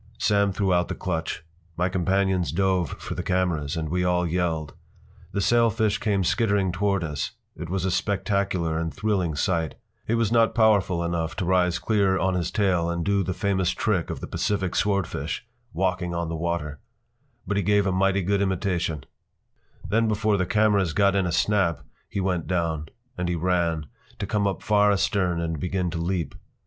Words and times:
Sam 0.17 0.51
threw 0.51 0.73
out 0.73 0.87
the 0.87 0.95
clutch. 0.95 1.43
My 1.77 1.87
companions 1.87 2.51
dove 2.51 2.89
for 2.97 3.13
the 3.13 3.21
cameras, 3.21 3.77
and 3.77 3.87
we 3.89 4.03
all 4.03 4.25
yelled. 4.25 4.73
The 5.31 5.41
sailfish 5.41 5.99
came 5.99 6.23
skittering 6.23 6.71
toward 6.71 7.03
us. 7.03 7.33
It 7.55 7.69
was 7.69 7.85
a 7.85 7.91
spectacular 7.91 8.79
and 8.79 8.91
thrilling 8.91 9.35
sight. 9.35 9.75
He 10.07 10.15
was 10.15 10.31
not 10.31 10.55
powerful 10.55 11.03
enough 11.03 11.35
to 11.35 11.45
rise 11.45 11.77
clear 11.77 12.17
on 12.17 12.33
his 12.33 12.49
tail 12.49 12.89
and 12.89 13.05
do 13.05 13.21
the 13.21 13.35
famous 13.35 13.69
trick 13.73 14.09
of 14.09 14.21
the 14.21 14.25
Pacific 14.27 14.75
swordfish—“walking 14.75 16.15
on 16.15 16.29
the 16.29 16.35
water.” 16.35 16.79
But 17.45 17.57
he 17.57 17.61
gave 17.61 17.85
a 17.85 17.91
mighty 17.91 18.23
good 18.23 18.41
imitation. 18.41 19.03
Then 19.87 20.07
before 20.07 20.35
the 20.37 20.47
cameras 20.47 20.93
got 20.93 21.15
in 21.15 21.27
a 21.27 21.31
snap 21.31 21.83
he 22.09 22.19
went 22.19 22.47
down. 22.47 22.87
And 23.19 23.29
he 23.29 23.35
ran, 23.35 23.85
to 24.17 24.25
come 24.25 24.47
up 24.47 24.63
far 24.63 24.91
astern 24.91 25.39
and 25.39 25.59
begin 25.59 25.91
to 25.91 25.99
leap. 25.99 26.33